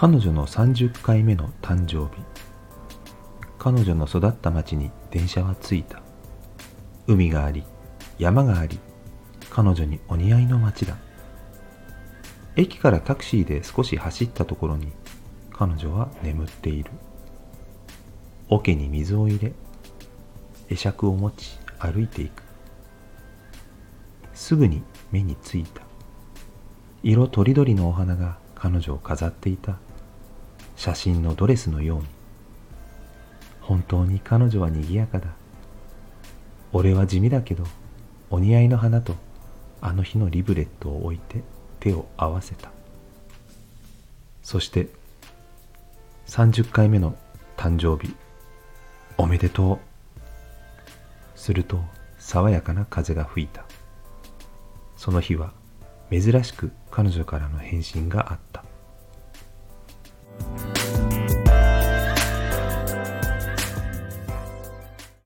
[0.00, 2.22] 彼女の30回目の誕生日。
[3.58, 6.00] 彼女の育った町に電車は着いた。
[7.08, 7.64] 海があり
[8.16, 8.78] 山があり
[9.50, 10.96] 彼女にお似合いの町だ。
[12.54, 14.92] 駅からタクシーで少し走ったところに
[15.50, 16.92] 彼女は眠っている。
[18.48, 19.52] 桶に水を入れ
[20.68, 22.44] 会釈を持ち歩いていく。
[24.32, 25.82] すぐに目についた。
[27.02, 29.80] 色とりどりのお花が彼女を飾っていた。
[30.78, 32.06] 写真のドレスのように。
[33.60, 35.26] 本当に彼女は賑やかだ。
[36.72, 37.64] 俺は地味だけど
[38.30, 39.16] お似合いの花と
[39.80, 41.42] あの日のリブレットを置いて
[41.80, 42.70] 手を合わせた。
[44.40, 44.88] そして
[46.28, 47.16] 30回目の
[47.56, 48.14] 誕生日。
[49.16, 49.78] おめでとう。
[51.34, 51.82] すると
[52.20, 53.64] 爽やかな風が吹いた。
[54.96, 55.52] その日は
[56.12, 58.67] 珍しく彼女からの返信があった。